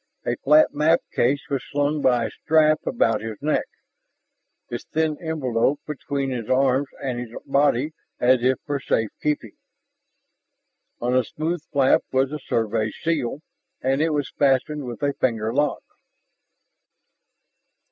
A 0.25 0.35
flat 0.37 0.73
map 0.73 0.99
case 1.13 1.47
was 1.47 1.63
slung 1.69 2.01
by 2.01 2.25
a 2.25 2.31
strap 2.31 2.79
about 2.87 3.21
his 3.21 3.37
neck, 3.39 3.67
its 4.67 4.83
thin 4.83 5.15
envelope 5.21 5.79
between 5.85 6.31
his 6.31 6.49
arm 6.49 6.87
and 7.03 7.19
his 7.19 7.29
body 7.45 7.91
as 8.19 8.41
if 8.43 8.57
for 8.65 8.79
safekeeping. 8.79 9.55
On 11.01 11.13
the 11.13 11.23
smooth 11.23 11.61
flap 11.71 12.01
was 12.11 12.31
the 12.31 12.39
Survey 12.39 12.89
seal, 12.89 13.41
and 13.83 14.01
it 14.01 14.09
was 14.09 14.31
fastened 14.39 14.85
with 14.85 15.03
a 15.03 15.13
finger 15.13 15.53
lock. 15.53 15.83